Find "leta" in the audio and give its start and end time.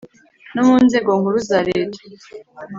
1.69-1.99